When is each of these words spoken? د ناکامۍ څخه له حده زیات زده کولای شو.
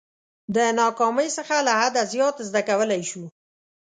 د 0.55 0.57
ناکامۍ 0.79 1.27
څخه 1.37 1.55
له 1.67 1.73
حده 1.79 2.01
زیات 2.13 2.35
زده 2.47 2.61
کولای 2.69 3.01
شو. 3.09 3.23